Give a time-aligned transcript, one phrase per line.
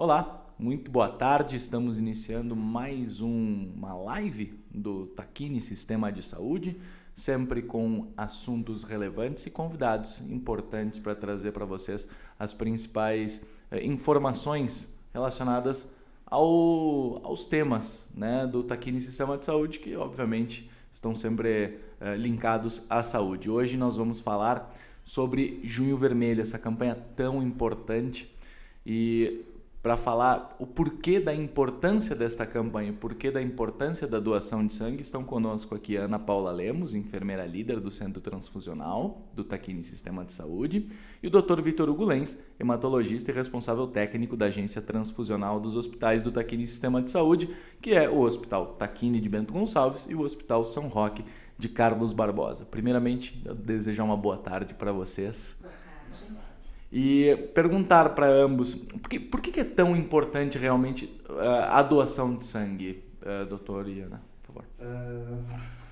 [0.00, 1.56] Olá, muito boa tarde.
[1.56, 6.80] Estamos iniciando mais um, uma live do Taquini Sistema de Saúde,
[7.12, 12.08] sempre com assuntos relevantes e convidados importantes para trazer para vocês
[12.38, 15.92] as principais eh, informações relacionadas
[16.24, 22.86] ao, aos temas né, do Taquini Sistema de Saúde, que obviamente estão sempre eh, linkados
[22.88, 23.50] à saúde.
[23.50, 24.72] Hoje nós vamos falar
[25.02, 28.32] sobre Junho Vermelho, essa campanha tão importante.
[28.86, 29.44] E
[29.82, 34.74] para falar o porquê da importância desta campanha, o porquê da importância da doação de
[34.74, 40.24] sangue, estão conosco aqui Ana Paula Lemos, enfermeira líder do Centro Transfusional do Taquini Sistema
[40.24, 40.86] de Saúde,
[41.22, 41.60] e o Dr.
[41.62, 47.00] Vitor Hugo Lenz, hematologista e responsável técnico da Agência Transfusional dos Hospitais do Taquini Sistema
[47.00, 47.48] de Saúde,
[47.80, 51.24] que é o Hospital Taquini de Bento Gonçalves e o Hospital São Roque
[51.56, 52.64] de Carlos Barbosa.
[52.64, 55.56] Primeiramente, eu desejar uma boa tarde para vocês
[56.90, 62.36] e perguntar para ambos por, que, por que é tão importante realmente uh, a doação
[62.36, 64.64] de sangue, uh, doutor Iana, por favor.
[64.80, 65.44] Uh,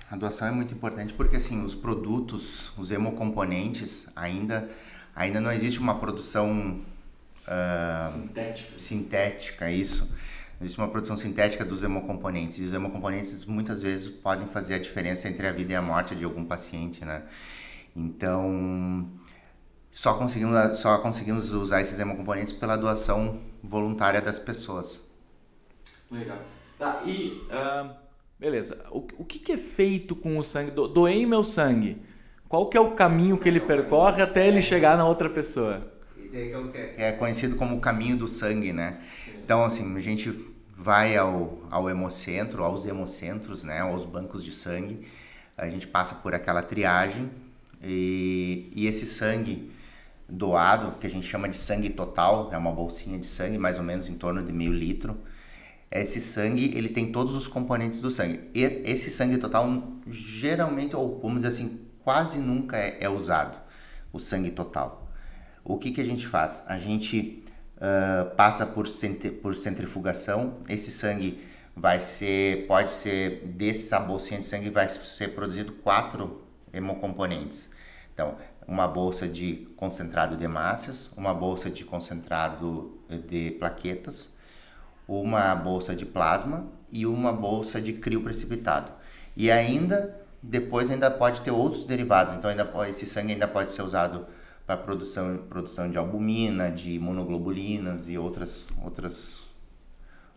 [0.09, 4.69] a doação é muito importante porque assim os produtos, os hemocomponentes ainda
[5.15, 6.79] ainda não existe uma produção
[8.11, 8.79] sintética.
[8.79, 10.09] sintética, isso.
[10.59, 15.27] Existe uma produção sintética dos hemocomponentes e os hemocomponentes muitas vezes podem fazer a diferença
[15.29, 17.23] entre a vida e a morte de algum paciente, né?
[17.95, 19.07] Então
[19.97, 25.01] só conseguimos, só conseguimos usar esses hemocomponentes pela doação voluntária das pessoas.
[26.11, 26.37] Legal.
[26.77, 27.89] Tá, e uh,
[28.39, 28.85] beleza.
[28.91, 30.69] O, o que, que, é feito com o sangue?
[30.69, 31.99] Do, doei meu sangue.
[32.47, 35.91] Qual que é o caminho que ele percorre até ele chegar na outra pessoa?
[36.23, 39.01] Esse aí que é, é conhecido como o caminho do sangue, né?
[39.43, 40.31] Então, assim, a gente
[40.77, 43.79] vai ao, ao hemocentro, aos hemocentros, né?
[43.79, 45.07] Aos bancos de sangue.
[45.57, 47.31] A gente passa por aquela triagem
[47.83, 49.75] e, e esse sangue
[50.29, 53.83] doado, que a gente chama de sangue total, é uma bolsinha de sangue, mais ou
[53.83, 55.17] menos em torno de meio litro.
[55.89, 58.49] Esse sangue, ele tem todos os componentes do sangue.
[58.53, 59.67] E esse sangue total,
[60.07, 63.57] geralmente, ou vamos dizer assim, quase nunca é, é usado,
[64.11, 65.09] o sangue total.
[65.63, 66.63] O que, que a gente faz?
[66.67, 67.43] A gente
[67.77, 68.87] uh, passa por,
[69.41, 71.39] por centrifugação, esse sangue
[71.75, 76.41] vai ser, pode ser, dessa bolsinha de sangue vai ser produzido quatro
[76.73, 77.69] hemocomponentes.
[78.13, 78.35] Então,
[78.67, 84.29] uma bolsa de concentrado de hemácias, uma bolsa de concentrado de plaquetas,
[85.07, 88.91] uma bolsa de plasma e uma bolsa de crio precipitado.
[89.35, 93.71] E ainda depois ainda pode ter outros derivados, então ainda pode, esse sangue ainda pode
[93.71, 94.27] ser usado
[94.65, 99.39] para produção produção de albumina, de imunoglobulinas e outras outras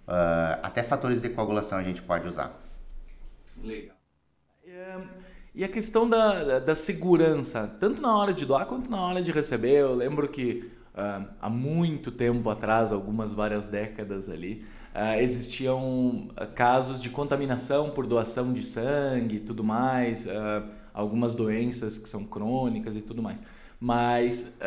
[0.07, 2.59] uh, até fatores de coagulação a gente pode usar.
[3.63, 3.97] Legal.
[4.65, 4.97] É,
[5.55, 9.33] e a questão da, da segurança, tanto na hora de doar quanto na hora de
[9.33, 9.81] receber.
[9.81, 17.03] Eu lembro que uh, há muito tempo atrás, algumas várias décadas ali, uh, existiam casos
[17.03, 22.95] de contaminação por doação de sangue e tudo mais, uh, algumas doenças que são crônicas
[22.95, 23.43] e tudo mais.
[23.81, 24.59] Mas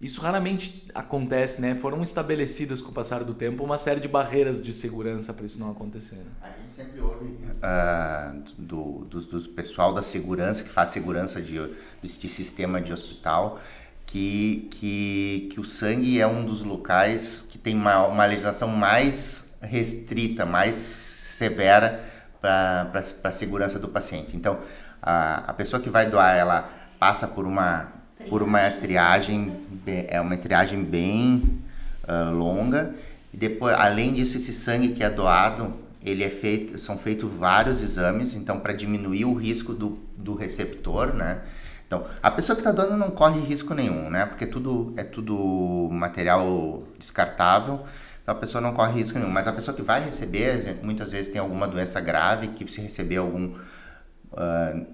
[0.00, 1.74] isso raramente acontece, né?
[1.74, 5.58] Foram estabelecidas com o passar do tempo uma série de barreiras de segurança para isso
[5.58, 6.16] não acontecer.
[6.16, 6.30] Né?
[6.40, 11.58] A gente sempre ouve uh, do, do, do, pessoal da segurança, que faz segurança de,
[12.00, 13.60] de sistema de hospital,
[14.06, 19.56] que, que, que o sangue é um dos locais que tem uma, uma legislação mais
[19.60, 22.04] restrita, mais severa
[22.40, 24.36] para a segurança do paciente.
[24.36, 24.60] Então,
[25.02, 26.70] a, a pessoa que vai doar, ela
[27.00, 27.97] passa por uma
[28.28, 29.54] por uma triagem,
[29.86, 31.60] é uma triagem bem
[32.04, 32.94] uh, longa.
[33.32, 37.82] E depois, além disso, esse sangue que é doado, ele é feito, são feitos vários
[37.82, 41.40] exames, então para diminuir o risco do, do receptor, né?
[41.86, 44.26] Então, a pessoa que está doando não corre risco nenhum, né?
[44.26, 47.80] Porque tudo é tudo material descartável,
[48.22, 49.30] então a pessoa não corre risco nenhum.
[49.30, 53.16] Mas a pessoa que vai receber, muitas vezes tem alguma doença grave que se receber
[53.16, 53.54] algum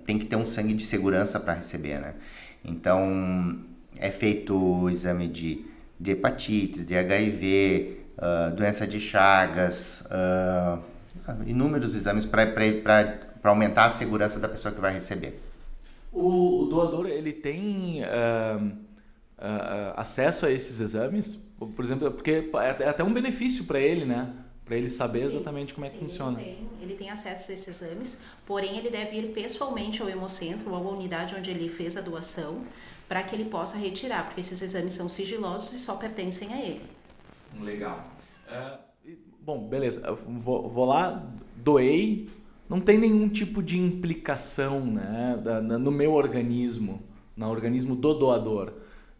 [0.05, 2.15] tem que ter um sangue de segurança para receber, né?
[2.65, 3.59] Então,
[3.99, 5.65] é feito o exame de,
[6.01, 10.83] de hepatites, de HIV, uh, doença de Chagas, uh,
[11.47, 12.53] inúmeros exames para
[13.45, 15.41] aumentar a segurança da pessoa que vai receber.
[16.13, 18.03] O, doador ele tem
[19.97, 24.33] acesso a esses exames, por exemplo, porque é até um benefício para ele, né?
[24.65, 26.41] Para ele saber sim, exatamente como é que sim, funciona.
[26.41, 30.71] Ele tem, ele tem acesso a esses exames, porém ele deve ir pessoalmente ao hemocentro
[30.71, 32.65] ou à unidade onde ele fez a doação
[33.07, 36.83] para que ele possa retirar, porque esses exames são sigilosos e só pertencem a ele.
[37.61, 38.09] Legal.
[38.49, 38.79] Uh,
[39.41, 40.13] bom, beleza.
[40.13, 42.29] Vou, vou, lá, doei,
[42.69, 47.03] não tem nenhum tipo de implicação né, da, no meu organismo,
[47.37, 48.73] no organismo do doador.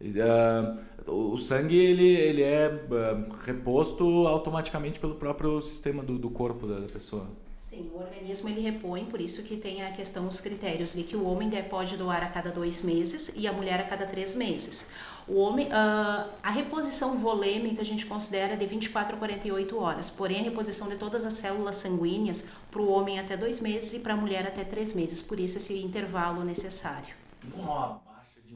[0.09, 6.67] Uh, o sangue ele, ele é uh, reposto automaticamente pelo próprio sistema do, do corpo
[6.67, 7.27] da pessoa.
[7.55, 11.15] Sim, o organismo ele repõe, por isso que tem a questão, os critérios de que
[11.15, 14.91] o homem pode doar a cada dois meses e a mulher a cada três meses.
[15.27, 20.39] O homem, uh, a reposição volêmica a gente considera de 24 a 48 horas, porém
[20.39, 24.13] a reposição de todas as células sanguíneas para o homem até dois meses e para
[24.13, 27.15] a mulher até três meses, por isso esse intervalo necessário.
[27.57, 28.04] Nossa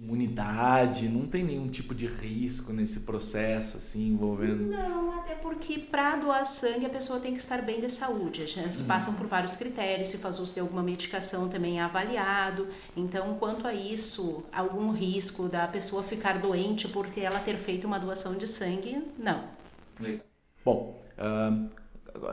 [0.01, 4.65] imunidade, não tem nenhum tipo de risco nesse processo assim envolvendo.
[4.65, 8.41] Não, até porque para doar sangue a pessoa tem que estar bem de saúde.
[8.41, 8.87] Eles uhum.
[8.87, 12.67] passam por vários critérios, se faz uso de alguma medicação também é avaliado.
[12.95, 17.99] Então, quanto a isso, algum risco da pessoa ficar doente porque ela ter feito uma
[17.99, 19.43] doação de sangue, não.
[20.63, 21.69] Bom, uh,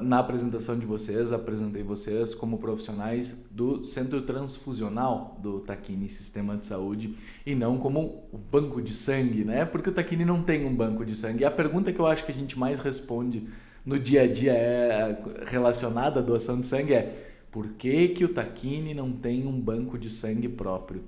[0.00, 6.64] na apresentação de vocês, apresentei vocês como profissionais do Centro Transfusional do Taquini Sistema de
[6.64, 7.14] Saúde
[7.44, 9.64] e não como o banco de sangue, né?
[9.64, 11.42] Porque o Taquini não tem um banco de sangue.
[11.42, 13.46] E a pergunta que eu acho que a gente mais responde
[13.84, 17.14] no dia a dia é relacionada à doação de sangue é
[17.50, 21.04] por que, que o Taquini não tem um banco de sangue próprio?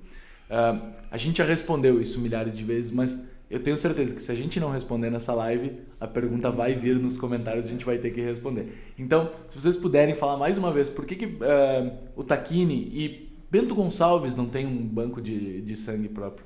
[0.48, 4.30] Uh, a gente já respondeu isso milhares de vezes, mas eu tenho certeza que se
[4.30, 7.84] a gente não responder nessa live, a pergunta vai vir nos comentários e a gente
[7.84, 8.92] vai ter que responder.
[8.98, 13.32] Então, se vocês puderem falar mais uma vez, por que, que uh, o Taquini e
[13.50, 16.44] Bento Gonçalves não tem um banco de, de sangue próprio?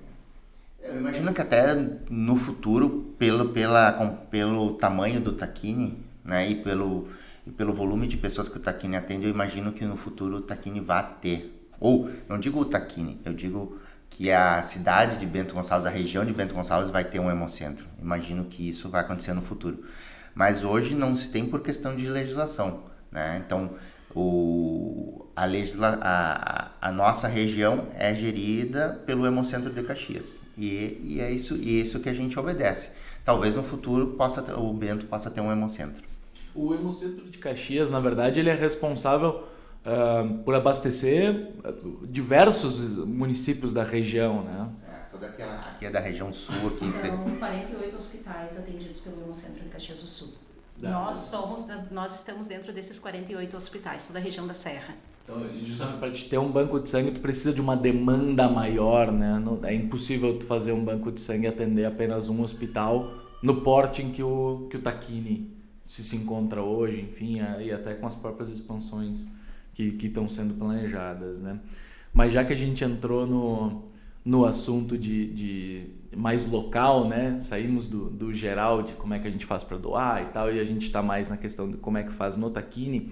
[0.81, 1.75] Eu imagino que até
[2.09, 7.09] no futuro, pelo, pela, com, pelo tamanho do Taquini né, e, pelo,
[7.47, 10.41] e pelo volume de pessoas que o Taquini atende, eu imagino que no futuro o
[10.41, 11.69] Taquini vá ter.
[11.81, 13.77] Ou, não digo o Taquini, eu digo
[14.13, 17.87] que a cidade de Bento Gonçalves, a região de Bento Gonçalves vai ter um hemocentro.
[18.01, 19.85] Imagino que isso vai acontecer no futuro.
[20.35, 22.83] Mas hoje não se tem por questão de legislação.
[23.11, 23.43] Né?
[23.45, 23.71] Então,
[24.15, 30.43] o, a, legisla, a, a, nossa região é gerida pelo Hemocentro de Caxias.
[30.59, 32.91] E, e é isso, e isso que a gente obedece.
[33.25, 36.03] Talvez no futuro possa o Bento possa ter um Hemocentro.
[36.55, 39.49] O Hemocentro de Caxias, na verdade, ele é responsável
[39.87, 41.53] uh, por abastecer
[42.09, 44.69] diversos municípios da região, né?
[44.89, 46.55] É, toda aquela, aqui é da região sul.
[46.67, 50.35] Aqui São 48 hospitais atendidos pelo Hemocentro de Caxias do Sul.
[50.79, 54.95] Nós somos, nós estamos dentro desses 48 hospitais, toda a região da Serra.
[55.23, 59.13] Então, justamente para te ter um banco de sangue, tu precisa de uma demanda maior,
[59.13, 59.41] né?
[59.63, 64.03] é impossível tu fazer um banco de sangue e atender apenas um hospital no porte
[64.03, 65.57] em que o que o Taquini
[65.87, 69.29] se, se encontra hoje, enfim, e até com as próprias expansões
[69.73, 71.59] que estão sendo planejadas, né?
[72.13, 73.85] Mas já que a gente entrou no,
[74.25, 75.87] no assunto de, de
[76.17, 77.39] mais local, né?
[77.41, 80.53] Saímos do, do geral de como é que a gente faz para doar e tal,
[80.53, 83.11] e a gente está mais na questão de como é que faz no Taquini.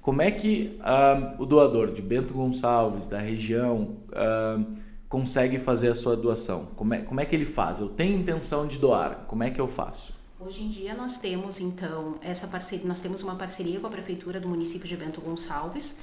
[0.00, 4.64] Como é que uh, o doador de Bento Gonçalves, da região, uh,
[5.08, 6.68] consegue fazer a sua doação?
[6.74, 7.80] Como é, como é que ele faz?
[7.80, 10.14] Eu tenho intenção de doar, como é que eu faço?
[10.42, 14.40] Hoje em dia nós temos então essa parceria, nós temos uma parceria com a prefeitura
[14.40, 16.00] do município de Bento Gonçalves,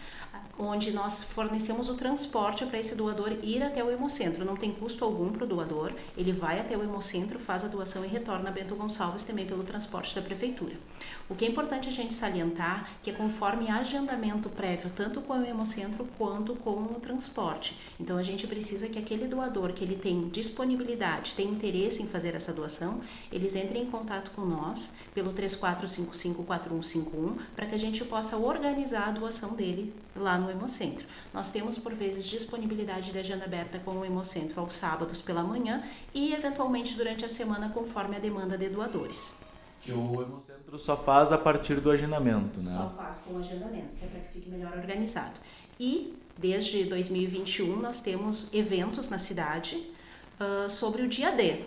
[0.59, 4.43] onde nós fornecemos o transporte para esse doador ir até o hemocentro.
[4.43, 8.03] Não tem custo algum para o doador, ele vai até o hemocentro, faz a doação
[8.03, 10.75] e retorna a Bento Gonçalves também pelo transporte da prefeitura.
[11.29, 15.45] O que é importante a gente salientar que é conforme agendamento prévio, tanto com o
[15.45, 17.77] hemocentro quanto com o transporte.
[17.99, 22.33] Então a gente precisa que aquele doador que ele tem disponibilidade, tem interesse em fazer
[22.33, 23.01] essa doação,
[23.31, 29.11] eles entrem em contato com nós pelo 34554151 para que a gente possa organizar a
[29.11, 31.05] doação dele lá no Hemocentro.
[31.33, 35.83] Nós temos, por vezes, disponibilidade de agenda aberta com o Hemocentro aos sábados pela manhã
[36.13, 39.43] e, eventualmente, durante a semana, conforme a demanda de doadores.
[39.81, 42.75] Que o Hemocentro só faz a partir do agendamento, né?
[42.75, 45.39] Só faz com o agendamento, que é para que fique melhor organizado.
[45.79, 49.75] E, desde 2021, nós temos eventos na cidade
[50.39, 51.63] uh, sobre o dia D,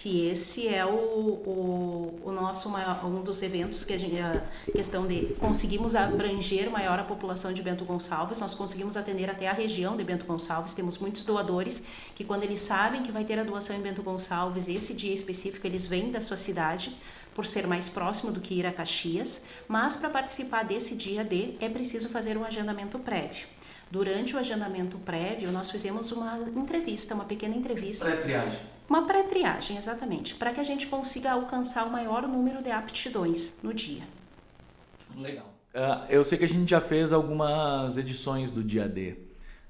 [0.00, 4.42] que esse é o, o, o, nosso maior, um dos eventos que a gente a
[4.72, 9.52] questão de conseguimos abranger maior a população de Bento Gonçalves nós conseguimos atender até a
[9.52, 13.44] região de Bento Gonçalves temos muitos doadores que quando eles sabem que vai ter a
[13.44, 16.96] doação em Bento Gonçalves esse dia específico eles vêm da sua cidade
[17.34, 21.56] por ser mais próximo do que ir a Caxias, mas para participar desse dia D
[21.60, 23.46] é preciso fazer um agendamento prévio.
[23.90, 28.04] Durante o agendamento prévio, nós fizemos uma entrevista, uma pequena entrevista.
[28.06, 28.79] Pré-triagem.
[28.90, 33.72] Uma pré-triagem, exatamente, para que a gente consiga alcançar o maior número de aptidões no
[33.72, 34.02] dia.
[35.16, 35.46] Legal.
[35.72, 39.16] Uh, eu sei que a gente já fez algumas edições do dia D.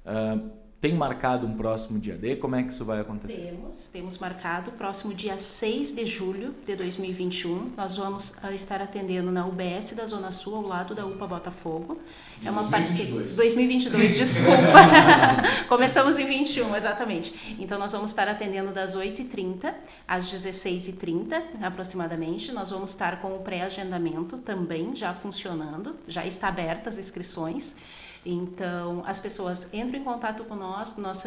[0.07, 0.51] Uh,
[0.81, 2.37] tem marcado um próximo dia D?
[2.37, 3.43] Como é que isso vai acontecer?
[3.43, 4.73] Temos, temos marcado.
[4.73, 10.07] Próximo dia 6 de julho de 2021, nós vamos uh, estar atendendo na UBS da
[10.07, 12.01] Zona Sul, ao lado da UPA Botafogo.
[12.43, 12.71] É uma 2022.
[12.71, 13.37] parceria.
[13.37, 15.69] 2022, desculpa.
[15.69, 17.57] Começamos em 21, exatamente.
[17.61, 19.75] Então, nós vamos estar atendendo das 8h30
[20.09, 22.53] às 16h30, aproximadamente.
[22.53, 27.77] Nós vamos estar com o pré-agendamento também já funcionando, já está aberta as inscrições.
[28.25, 31.25] Então, as pessoas entram em contato com nós, nós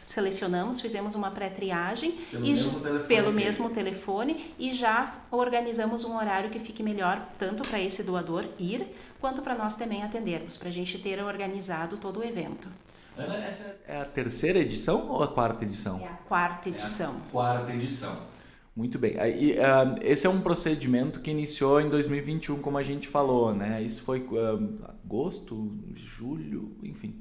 [0.00, 6.16] selecionamos, fizemos uma pré-triagem Pelo e mesmo telefone pelo mesmo telefone e já organizamos um
[6.16, 8.86] horário que fique melhor tanto para esse doador ir
[9.20, 12.68] quanto para nós também atendermos, para a gente ter organizado todo o evento.
[13.16, 16.00] Ana, essa é a terceira edição ou a quarta edição?
[16.00, 17.20] É a quarta edição.
[17.30, 18.31] quarta edição.
[18.74, 19.18] Muito bem.
[19.18, 23.82] Aí, ah, esse é um procedimento que iniciou em 2021, como a gente falou, né?
[23.82, 27.16] Isso foi ah, agosto, julho, enfim.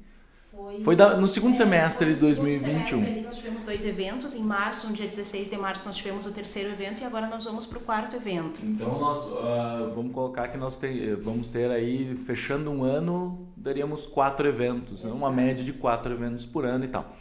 [0.83, 2.83] Foi da- no segundo semestre foi de no segundo 2021.
[2.99, 4.35] semestre ali nós tivemos dois eventos.
[4.35, 7.43] Em março, no dia 16 de março, nós tivemos o terceiro evento e agora nós
[7.43, 8.61] vamos para o quarto evento.
[8.63, 14.05] Então nós ah, vamos colocar que nós te- vamos ter aí, fechando um ano, daríamos
[14.05, 15.11] quatro eventos, né?
[15.11, 17.11] uma média de quatro eventos por ano e tal.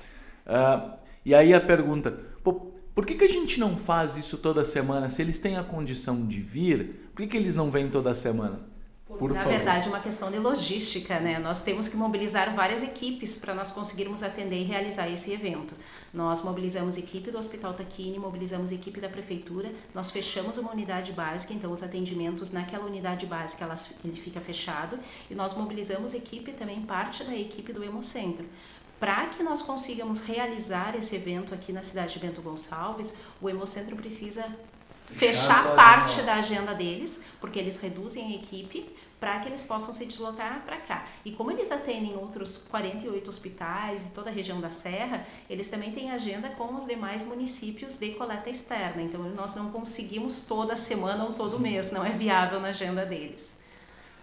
[0.47, 2.11] Ah, e aí a pergunta,
[2.45, 2.69] pô,
[3.01, 5.09] por que, que a gente não faz isso toda semana?
[5.09, 8.61] Se eles têm a condição de vir, por que, que eles não vêm toda semana?
[9.07, 9.53] Por Na favor.
[9.57, 11.39] verdade, é uma questão de logística, né?
[11.39, 15.75] Nós temos que mobilizar várias equipes para nós conseguirmos atender e realizar esse evento.
[16.13, 21.55] Nós mobilizamos equipe do Hospital Taquini, mobilizamos equipe da prefeitura, nós fechamos uma unidade básica,
[21.55, 24.99] então os atendimentos naquela unidade básica elas, ele fica fechado,
[25.31, 28.45] e nós mobilizamos equipe também, parte da equipe do Hemocentro.
[29.01, 33.97] Para que nós consigamos realizar esse evento aqui na cidade de Bento Gonçalves, o Hemocentro
[33.97, 34.45] precisa
[35.15, 38.89] Fechar parte da agenda deles, porque eles reduzem a equipe
[39.19, 41.07] para que eles possam se deslocar para cá.
[41.25, 45.93] E como eles atendem outros 48 hospitais e toda a região da Serra, eles também
[45.93, 49.03] têm agenda com os demais municípios de coleta externa.
[49.03, 53.60] Então nós não conseguimos toda semana ou todo mês, não é viável na agenda deles.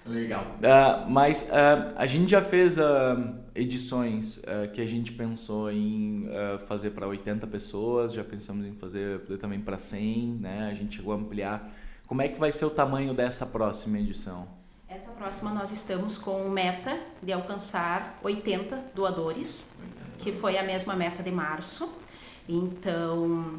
[0.07, 0.55] Legal.
[0.63, 4.39] Ah, mas ah, a gente já fez ah, edições
[4.73, 6.27] que a gente pensou em
[6.67, 10.69] fazer para 80 pessoas, já pensamos em fazer também para 100, né?
[10.69, 11.67] A gente chegou a ampliar.
[12.05, 14.47] Como é que vai ser o tamanho dessa próxima edição?
[14.87, 19.79] Essa próxima nós estamos com meta de alcançar 80 doadores,
[20.17, 21.99] que foi a mesma meta de março.
[22.47, 23.55] Então,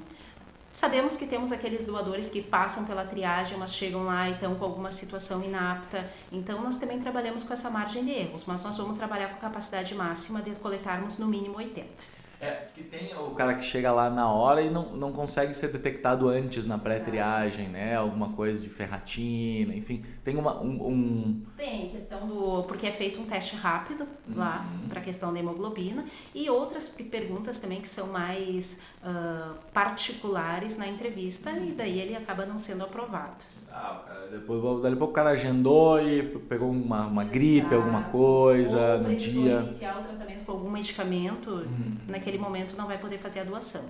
[0.70, 4.64] sabemos que temos aqueles doadores que passam pela triagem, mas chegam lá e estão com
[4.64, 6.10] alguma situação inapta.
[6.30, 9.94] Então, nós também trabalhamos com essa margem de erros, mas nós vamos trabalhar com capacidade
[9.94, 12.17] máxima de coletarmos no mínimo 80.
[12.40, 15.72] É, que tem o cara que chega lá na hora e não, não consegue ser
[15.72, 17.96] detectado antes na pré-triagem, né?
[17.96, 20.04] Alguma coisa de ferratina, enfim.
[20.22, 22.62] Tem uma, um, um- Tem questão do.
[22.68, 27.02] Porque é feito um teste rápido lá para a questão da hemoglobina e outras pe-
[27.04, 32.84] perguntas também que são mais ah, particulares na entrevista e daí ele acaba não sendo
[32.84, 33.44] aprovado.
[33.72, 37.66] Ah, o cara, depois, dali a pouco o cara agendou e pegou uma, uma gripe,
[37.66, 37.74] Exato.
[37.74, 39.60] alguma coisa Ou no dia.
[39.60, 41.66] iniciar o tratamento com algum medicamento,
[42.08, 43.88] naquele momento não vai poder fazer a doação.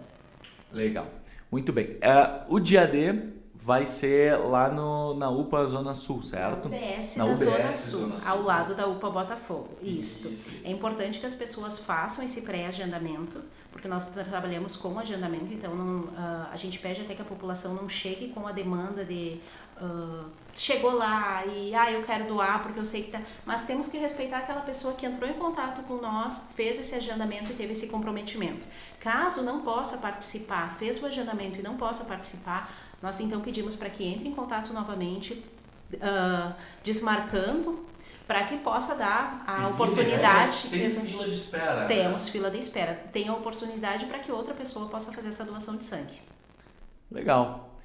[0.72, 1.06] Legal.
[1.50, 1.96] Muito bem.
[2.00, 3.14] É, o dia D
[3.60, 6.66] vai ser lá no, na UPA Zona Sul, certo?
[6.66, 8.28] UBS Na UBS Zona Sul, Zona Sul.
[8.30, 9.68] ao lado da UPA Botafogo.
[9.82, 10.28] Isso.
[10.28, 10.50] Isso.
[10.64, 15.74] É importante que as pessoas façam esse pré-agendamento, porque nós tra- trabalhamos com agendamento, então
[15.74, 19.40] não, ah, a gente pede até que a população não chegue com a demanda de
[19.80, 20.24] ah,
[20.54, 23.20] chegou lá e ah, eu quero doar porque eu sei que tá.
[23.44, 27.50] Mas temos que respeitar aquela pessoa que entrou em contato com nós, fez esse agendamento
[27.52, 28.66] e teve esse comprometimento.
[29.00, 33.88] Caso não possa participar, fez o agendamento e não possa participar, nós então pedimos para
[33.90, 35.44] que entre em contato novamente,
[36.00, 37.86] ah, desmarcando,
[38.26, 40.68] para que possa dar a oportunidade.
[40.72, 41.86] Exa- fila de espera.
[41.86, 42.94] Temos fila de espera.
[43.12, 46.20] Tem a oportunidade para que outra pessoa possa fazer essa doação de sangue.
[47.10, 47.80] Legal.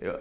[0.00, 0.20] Eu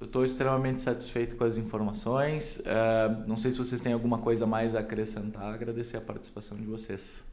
[0.00, 2.62] estou extremamente satisfeito com as informações.
[2.64, 5.52] É, não sei se vocês têm alguma coisa a mais a acrescentar.
[5.52, 7.24] Agradecer a participação de vocês.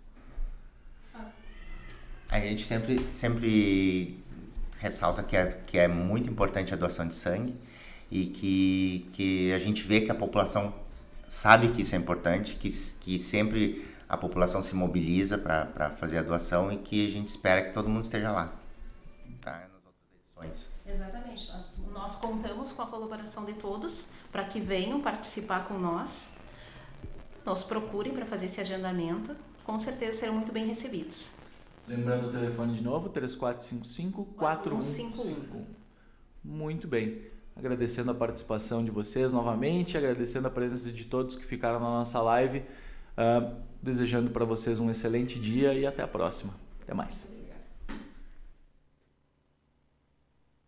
[2.30, 4.23] A gente sempre, sempre
[4.80, 7.56] ressalta que é, que é muito importante a doação de sangue
[8.12, 10.74] e que, que a gente vê que a população
[11.28, 16.22] sabe que isso é importante, que, que sempre a população se mobiliza para fazer a
[16.22, 18.54] doação e que a gente espera que todo mundo esteja lá.
[19.42, 19.68] Tá?
[19.74, 20.70] Nas outras edições.
[20.86, 21.52] Exatamente.
[21.52, 26.42] Nós, nós contamos com a colaboração de todos para que venham participar com nós.
[27.44, 29.36] Nos procurem para fazer esse agendamento.
[29.64, 31.38] Com certeza serão muito bem recebidos.
[31.88, 35.66] Lembrando o telefone de novo, 3455-4151.
[36.44, 37.22] Muito bem.
[37.56, 42.20] Agradecendo a participação de vocês novamente, agradecendo a presença de todos que ficaram na nossa
[42.22, 42.64] live.
[43.16, 46.54] Ah, desejando para vocês um excelente dia e até a próxima.
[46.82, 47.28] Até mais.